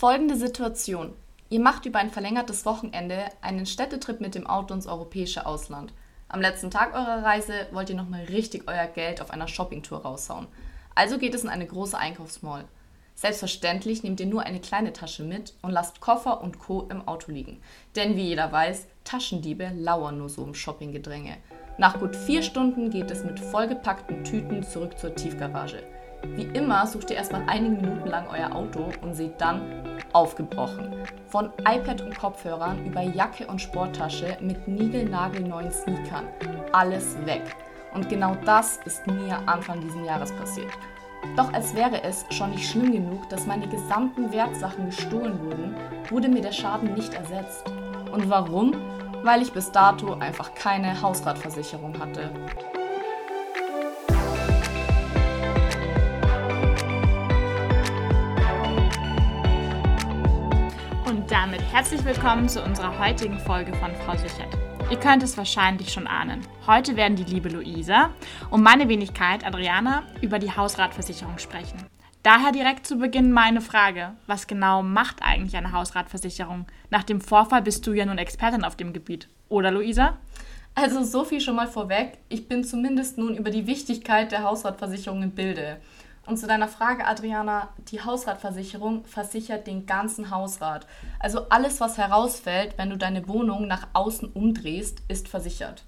[0.00, 1.12] Folgende Situation.
[1.50, 5.92] Ihr macht über ein verlängertes Wochenende einen Städtetrip mit dem Auto ins europäische Ausland.
[6.26, 10.46] Am letzten Tag eurer Reise wollt ihr nochmal richtig euer Geld auf einer Shoppingtour raushauen.
[10.94, 12.64] Also geht es in eine große Einkaufsmall.
[13.14, 16.88] Selbstverständlich nehmt ihr nur eine kleine Tasche mit und lasst Koffer und Co.
[16.90, 17.60] im Auto liegen.
[17.94, 21.36] Denn wie jeder weiß, Taschendiebe lauern nur so im Shoppinggedränge.
[21.76, 25.82] Nach gut vier Stunden geht es mit vollgepackten Tüten zurück zur Tiefgarage.
[26.22, 29.62] Wie immer sucht ihr erstmal einige Minuten lang euer Auto und seht dann
[30.12, 30.94] aufgebrochen.
[31.28, 36.28] Von iPad und Kopfhörern über Jacke und Sporttasche mit niegelnagelneuen Sneakern.
[36.72, 37.42] Alles weg.
[37.94, 40.70] Und genau das ist mir Anfang dieses Jahres passiert.
[41.36, 45.76] Doch als wäre es schon nicht schlimm genug, dass meine gesamten Wertsachen gestohlen wurden,
[46.08, 47.64] wurde mir der Schaden nicht ersetzt.
[48.12, 48.74] Und warum?
[49.22, 52.30] Weil ich bis dato einfach keine Hausratversicherung hatte.
[61.40, 64.54] Damit herzlich willkommen zu unserer heutigen Folge von Frau Sichert.
[64.90, 66.42] Ihr könnt es wahrscheinlich schon ahnen.
[66.66, 68.10] Heute werden die liebe Luisa
[68.50, 71.78] und meine Wenigkeit Adriana über die Hausratversicherung sprechen.
[72.22, 74.12] Daher direkt zu Beginn meine Frage.
[74.26, 76.66] Was genau macht eigentlich eine Hausratversicherung?
[76.90, 79.30] Nach dem Vorfall bist du ja nun Expertin auf dem Gebiet.
[79.48, 80.18] Oder Luisa?
[80.74, 82.18] Also so viel schon mal vorweg.
[82.28, 85.78] Ich bin zumindest nun über die Wichtigkeit der Hausratversicherung im Bilde.
[86.30, 90.86] Und zu deiner Frage, Adriana, die Hausratversicherung versichert den ganzen Hausrat.
[91.18, 95.82] Also alles, was herausfällt, wenn du deine Wohnung nach außen umdrehst, ist versichert.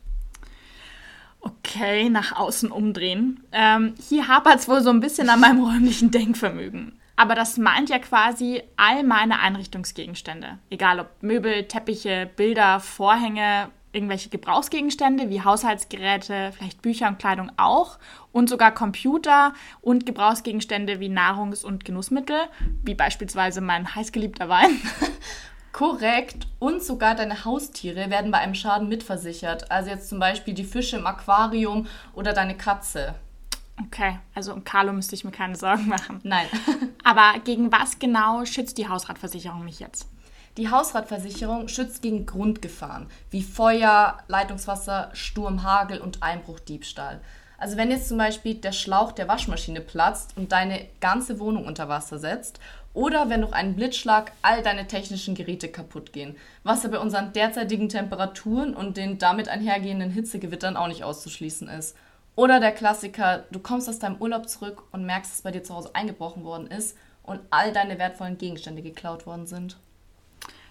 [1.41, 3.45] Okay, nach außen umdrehen.
[3.53, 6.99] Ähm, hier hapert es wohl so ein bisschen an meinem räumlichen Denkvermögen.
[7.15, 10.59] Aber das meint ja quasi all meine Einrichtungsgegenstände.
[10.71, 17.99] Egal ob Möbel, Teppiche, Bilder, Vorhänge, irgendwelche Gebrauchsgegenstände wie Haushaltsgeräte, vielleicht Bücher und Kleidung auch
[18.33, 22.39] und sogar Computer und Gebrauchsgegenstände wie Nahrungs- und Genussmittel,
[22.83, 24.81] wie beispielsweise mein heißgeliebter Wein.
[25.73, 26.47] Korrekt.
[26.59, 29.71] Und sogar deine Haustiere werden bei einem Schaden mitversichert.
[29.71, 33.15] Also jetzt zum Beispiel die Fische im Aquarium oder deine Katze.
[33.87, 36.21] Okay, also um Carlo müsste ich mir keine Sorgen machen.
[36.23, 36.47] Nein.
[37.05, 40.12] Aber gegen was genau schützt die Hausratversicherung mich jetzt?
[40.59, 47.23] Die Hausratversicherung schützt gegen Grundgefahren wie Feuer, Leitungswasser, Sturm, Hagel und Einbruchdiebstahl.
[47.57, 51.89] Also wenn jetzt zum Beispiel der Schlauch der Waschmaschine platzt und deine ganze Wohnung unter
[51.89, 52.61] Wasser setzt
[52.93, 57.33] oder wenn durch einen Blitzschlag all deine technischen Geräte kaputt gehen, was ja bei unseren
[57.33, 61.97] derzeitigen Temperaturen und den damit einhergehenden Hitzegewittern auch nicht auszuschließen ist.
[62.35, 65.75] Oder der Klassiker, du kommst aus deinem Urlaub zurück und merkst, dass bei dir zu
[65.75, 69.77] Hause eingebrochen worden ist und all deine wertvollen Gegenstände geklaut worden sind.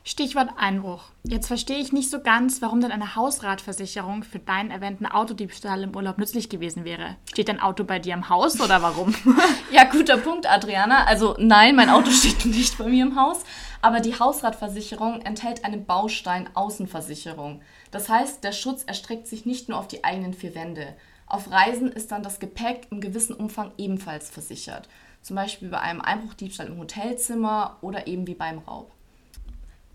[0.03, 1.03] Stichwort Einbruch.
[1.23, 5.95] Jetzt verstehe ich nicht so ganz, warum denn eine Hausratversicherung für deinen erwähnten Autodiebstahl im
[5.95, 7.17] Urlaub nützlich gewesen wäre.
[7.29, 9.13] Steht dein Auto bei dir im Haus oder warum?
[9.71, 11.05] ja, guter Punkt, Adriana.
[11.05, 13.43] Also nein, mein Auto steht nicht bei mir im Haus.
[13.83, 17.61] Aber die Hausratversicherung enthält einen Baustein Außenversicherung.
[17.91, 20.95] Das heißt, der Schutz erstreckt sich nicht nur auf die eigenen vier Wände.
[21.27, 24.89] Auf Reisen ist dann das Gepäck im gewissen Umfang ebenfalls versichert.
[25.21, 28.91] Zum Beispiel bei einem Einbruchdiebstahl im Hotelzimmer oder eben wie beim Raub.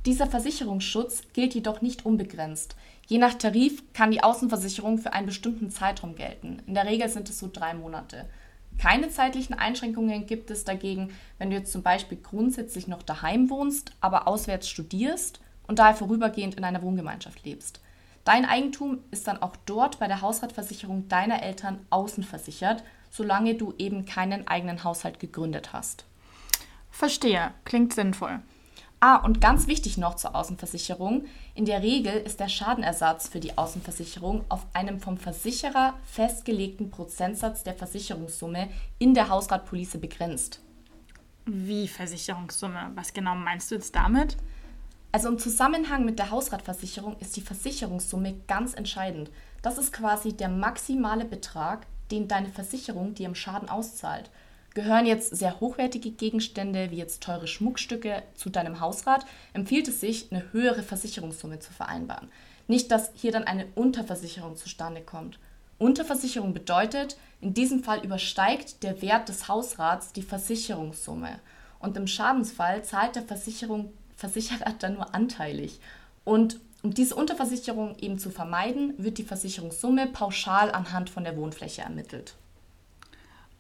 [0.07, 2.77] Dieser Versicherungsschutz gilt jedoch nicht unbegrenzt.
[3.09, 6.63] Je nach Tarif kann die Außenversicherung für einen bestimmten Zeitraum gelten.
[6.69, 8.27] In der Regel sind es so drei Monate.
[8.79, 13.91] Keine zeitlichen Einschränkungen gibt es dagegen, wenn du jetzt zum Beispiel grundsätzlich noch daheim wohnst,
[14.01, 17.81] aber auswärts studierst und daher vorübergehend in einer Wohngemeinschaft lebst.
[18.25, 23.75] Dein Eigentum ist dann auch dort bei der Hausratversicherung deiner Eltern außen versichert, solange du
[23.77, 26.05] eben keinen eigenen Haushalt gegründet hast.
[26.93, 28.41] Verstehe, klingt sinnvoll.
[29.09, 31.27] Ah, und ganz wichtig noch zur Außenversicherung.
[31.55, 37.63] In der Regel ist der Schadenersatz für die Außenversicherung auf einem vom Versicherer festgelegten Prozentsatz
[37.63, 38.69] der Versicherungssumme
[38.99, 40.61] in der Hausratpolice begrenzt.
[41.45, 42.91] Wie Versicherungssumme?
[42.97, 44.39] Was genau meinst du jetzt damit?
[45.13, 49.31] Also im Zusammenhang mit der Hausratversicherung ist die Versicherungssumme ganz entscheidend.
[49.63, 54.33] Das ist quasi der maximale Betrag, den deine Versicherung dir im Schaden auszahlt.
[54.77, 59.25] Gehören jetzt sehr hochwertige Gegenstände wie jetzt teure Schmuckstücke zu deinem Hausrat,
[59.55, 62.29] empfiehlt es sich, eine höhere Versicherungssumme zu vereinbaren.
[62.69, 65.39] Nicht, dass hier dann eine Unterversicherung zustande kommt.
[65.79, 71.39] Unterversicherung bedeutet, in diesem Fall übersteigt der Wert des Hausrats die Versicherungssumme.
[71.79, 75.81] Und im Schadensfall zahlt der Versicherung, Versicherer dann nur anteilig.
[76.23, 81.81] Und um diese Unterversicherung eben zu vermeiden, wird die Versicherungssumme pauschal anhand von der Wohnfläche
[81.81, 82.35] ermittelt.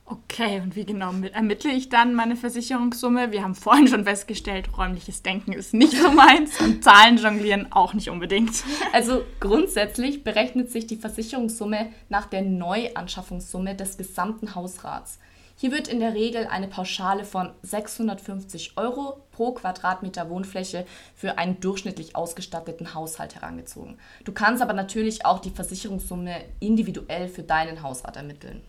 [0.09, 3.33] Okay, und wie genau ermittle ich dann meine Versicherungssumme?
[3.33, 7.93] Wir haben vorhin schon festgestellt, räumliches Denken ist nicht so meins und Zahlen jonglieren auch
[7.93, 8.63] nicht unbedingt.
[8.93, 15.19] Also grundsätzlich berechnet sich die Versicherungssumme nach der Neuanschaffungssumme des gesamten Hausrats.
[15.57, 20.87] Hier wird in der Regel eine Pauschale von 650 Euro pro Quadratmeter Wohnfläche
[21.17, 23.99] für einen durchschnittlich ausgestatteten Haushalt herangezogen.
[24.25, 28.63] Du kannst aber natürlich auch die Versicherungssumme individuell für deinen Hausrat ermitteln.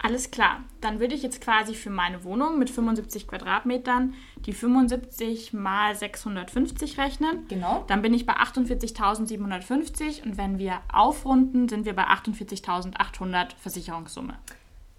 [0.00, 0.62] Alles klar.
[0.80, 4.14] Dann würde ich jetzt quasi für meine Wohnung mit 75 Quadratmetern
[4.46, 7.46] die 75 mal 650 rechnen.
[7.48, 7.84] Genau.
[7.88, 14.38] Dann bin ich bei 48.750 und wenn wir aufrunden, sind wir bei 48.800 Versicherungssumme.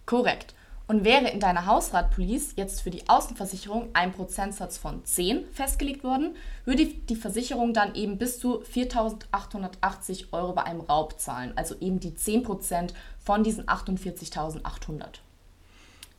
[0.06, 0.54] Korrekt.
[0.90, 6.36] Und wäre in deiner Hausratpolice jetzt für die Außenversicherung ein Prozentsatz von 10 festgelegt worden,
[6.66, 11.54] würde die Versicherung dann eben bis zu 4.880 Euro bei einem Raub zahlen.
[11.56, 15.20] Also eben die 10% von diesen 48.800.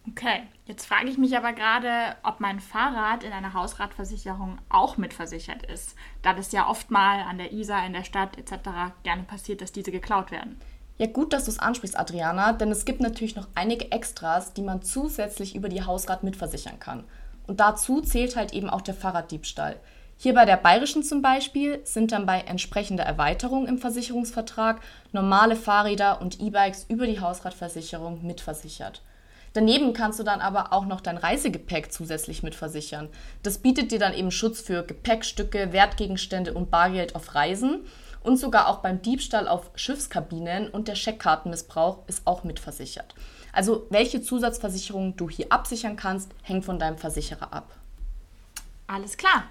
[0.09, 5.65] Okay, jetzt frage ich mich aber gerade, ob mein Fahrrad in einer Hausratversicherung auch mitversichert
[5.65, 8.93] ist, da das ja oft mal an der Isar, in der Stadt etc.
[9.03, 10.61] gerne passiert, dass diese geklaut werden.
[11.01, 14.61] Ja, gut, dass du es ansprichst, Adriana, denn es gibt natürlich noch einige Extras, die
[14.61, 17.05] man zusätzlich über die Hausrat mitversichern kann.
[17.47, 19.77] Und dazu zählt halt eben auch der Fahrraddiebstahl.
[20.19, 24.83] Hier bei der Bayerischen zum Beispiel sind dann bei entsprechender Erweiterung im Versicherungsvertrag
[25.13, 29.01] normale Fahrräder und E-Bikes über die Hausratversicherung mitversichert.
[29.55, 33.09] Daneben kannst du dann aber auch noch dein Reisegepäck zusätzlich mitversichern.
[33.43, 37.87] Das bietet dir dann eben Schutz für Gepäckstücke, Wertgegenstände und Bargeld auf Reisen
[38.23, 43.15] und sogar auch beim Diebstahl auf Schiffskabinen und der Scheckkartenmissbrauch ist auch mitversichert.
[43.53, 47.73] Also welche Zusatzversicherung du hier absichern kannst, hängt von deinem Versicherer ab.
[48.87, 49.45] Alles klar.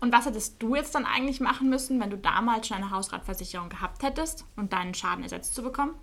[0.00, 3.68] Und was hättest du jetzt dann eigentlich machen müssen, wenn du damals schon eine Hausratversicherung
[3.68, 5.94] gehabt hättest und deinen Schaden ersetzt zu bekommen?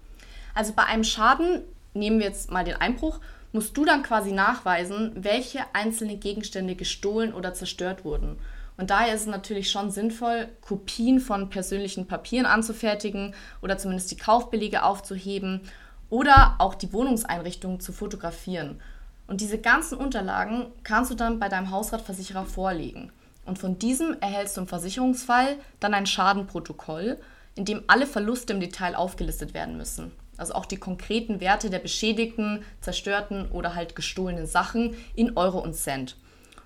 [0.56, 1.62] Also bei einem Schaden,
[1.94, 3.20] nehmen wir jetzt mal den Einbruch,
[3.52, 8.40] musst du dann quasi nachweisen, welche einzelnen Gegenstände gestohlen oder zerstört wurden.
[8.78, 14.18] Und daher ist es natürlich schon sinnvoll, Kopien von persönlichen Papieren anzufertigen oder zumindest die
[14.18, 15.62] Kaufbelege aufzuheben
[16.10, 18.82] oder auch die Wohnungseinrichtungen zu fotografieren.
[19.28, 23.12] Und diese ganzen Unterlagen kannst du dann bei deinem Hausratversicherer vorlegen.
[23.46, 27.18] Und von diesem erhältst du im Versicherungsfall dann ein Schadenprotokoll,
[27.56, 30.12] in dem alle Verluste im Detail aufgelistet werden müssen.
[30.38, 35.76] Also auch die konkreten Werte der beschädigten, zerstörten oder halt gestohlenen Sachen in Euro und
[35.76, 36.18] Cent.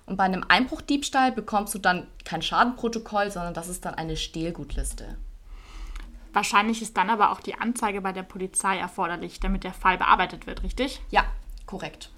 [0.06, 5.18] Und bei einem Einbruchdiebstahl bekommst du dann kein Schadenprotokoll, sondern das ist dann eine Stehlgutliste.
[6.32, 10.46] Wahrscheinlich ist dann aber auch die Anzeige bei der Polizei erforderlich, damit der Fall bearbeitet
[10.46, 11.00] wird, richtig?
[11.10, 11.24] Ja,
[11.66, 12.10] korrekt.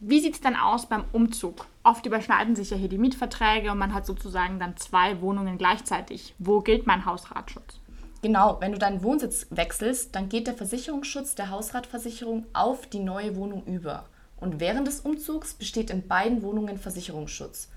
[0.00, 1.66] Wie sieht es dann aus beim Umzug?
[1.82, 6.34] Oft überschneiden sich ja hier die Mietverträge und man hat sozusagen dann zwei Wohnungen gleichzeitig.
[6.38, 7.80] Wo gilt mein Hausratschutz?
[8.22, 13.36] Genau, wenn du deinen Wohnsitz wechselst, dann geht der Versicherungsschutz der Hausratversicherung auf die neue
[13.36, 14.04] Wohnung über
[14.40, 17.68] und während des Umzugs besteht in beiden Wohnungen Versicherungsschutz.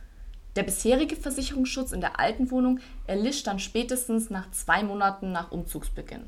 [0.56, 6.26] Der bisherige Versicherungsschutz in der alten Wohnung erlischt dann spätestens nach zwei Monaten nach Umzugsbeginn.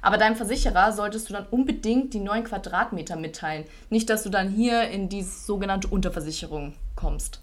[0.00, 3.64] Aber deinem Versicherer solltest du dann unbedingt die neuen Quadratmeter mitteilen.
[3.90, 7.42] Nicht, dass du dann hier in die sogenannte Unterversicherung kommst.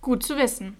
[0.00, 0.76] Gut zu wissen.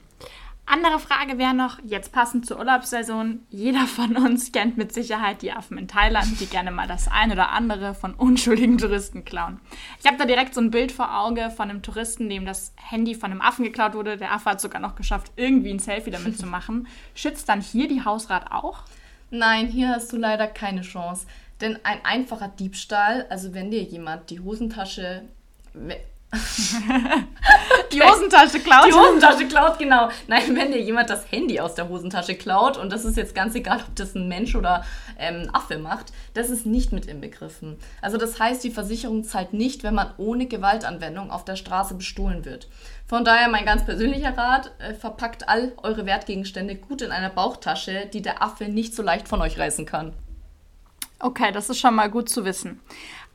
[0.69, 5.53] Andere Frage wäre noch, jetzt passend zur Urlaubssaison, jeder von uns kennt mit Sicherheit die
[5.53, 9.61] Affen in Thailand, die gerne mal das ein oder andere von unschuldigen Touristen klauen.
[10.01, 13.15] Ich habe da direkt so ein Bild vor Auge von einem Touristen, dem das Handy
[13.15, 14.17] von einem Affen geklaut wurde.
[14.17, 16.89] Der Affe hat sogar noch geschafft, irgendwie ein Selfie damit zu machen.
[17.15, 18.83] Schützt dann hier die Hausrat auch?
[19.31, 21.27] Nein, hier hast du leider keine Chance.
[21.61, 25.23] Denn ein einfacher Diebstahl, also wenn dir jemand die Hosentasche
[27.93, 28.87] die Hosentasche klaut.
[28.87, 30.09] Die Hosentasche klaut, genau.
[30.27, 33.55] Nein, wenn dir jemand das Handy aus der Hosentasche klaut, und das ist jetzt ganz
[33.55, 34.85] egal, ob das ein Mensch oder
[35.19, 37.79] ähm, ein Affe macht, das ist nicht mit inbegriffen.
[38.03, 42.45] Also das heißt, die Versicherung zahlt nicht, wenn man ohne Gewaltanwendung auf der Straße bestohlen
[42.45, 42.69] wird.
[43.07, 48.07] Von daher mein ganz persönlicher Rat, äh, verpackt all eure Wertgegenstände gut in einer Bauchtasche,
[48.13, 50.13] die der Affe nicht so leicht von euch reißen kann.
[51.19, 52.81] Okay, das ist schon mal gut zu wissen.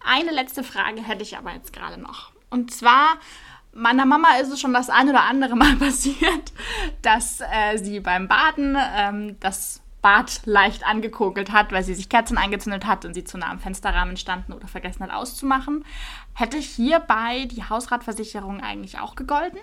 [0.03, 2.31] Eine letzte Frage hätte ich aber jetzt gerade noch.
[2.51, 3.17] Und zwar,
[3.73, 6.53] meiner Mama ist es schon das ein oder andere Mal passiert,
[7.01, 12.37] dass äh, sie beim Baden ähm, das Bad leicht angekokelt hat, weil sie sich Kerzen
[12.37, 15.85] eingezündet hat und sie zu nah am Fensterrahmen standen oder vergessen hat auszumachen.
[16.33, 19.59] Hätte hierbei die Hausratversicherung eigentlich auch gegolten?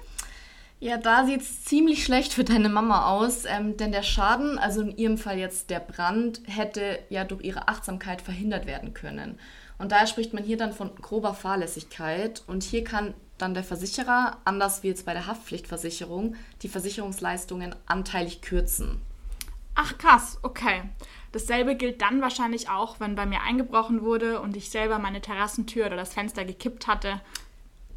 [0.81, 4.83] Ja, da sieht es ziemlich schlecht für deine Mama aus, ähm, denn der Schaden, also
[4.83, 9.41] in ihrem Fall jetzt der Brand, hätte ja durch ihre Achtsamkeit verhindert werden können.
[9.79, 12.43] Und daher spricht man hier dann von grober Fahrlässigkeit.
[12.47, 18.43] Und hier kann dann der Versicherer, anders wie jetzt bei der Haftpflichtversicherung, die Versicherungsleistungen anteilig
[18.43, 19.01] kürzen.
[19.75, 20.83] Ach krass, okay.
[21.31, 25.87] Dasselbe gilt dann wahrscheinlich auch, wenn bei mir eingebrochen wurde und ich selber meine Terrassentür
[25.87, 27.21] oder das Fenster gekippt hatte.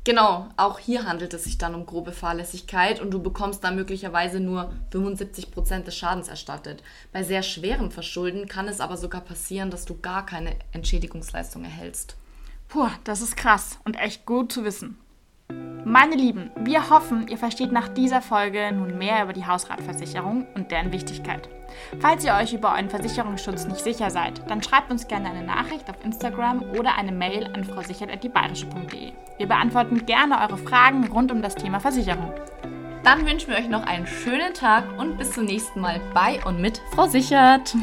[0.04, 4.40] Genau, auch hier handelt es sich dann um grobe Fahrlässigkeit und du bekommst dann möglicherweise
[4.40, 6.82] nur 75 Prozent des Schadens erstattet.
[7.12, 12.18] Bei sehr schwerem Verschulden kann es aber sogar passieren, dass du gar keine Entschädigungsleistung erhältst.
[12.68, 14.98] Puh, das ist krass und echt gut zu wissen.
[15.86, 20.72] Meine Lieben, wir hoffen, ihr versteht nach dieser Folge nun mehr über die Hausratversicherung und
[20.72, 21.48] deren Wichtigkeit.
[22.00, 25.90] Falls ihr euch über euren Versicherungsschutz nicht sicher seid, dann schreibt uns gerne eine Nachricht
[25.90, 29.14] auf Instagram oder eine Mail an frausichert.diebayerische.de.
[29.38, 32.34] Wir beantworten gerne eure Fragen rund um das Thema Versicherung.
[33.04, 36.62] Dann wünschen wir euch noch einen schönen Tag und bis zum nächsten Mal bei und
[36.62, 37.76] mit Frau Sichert.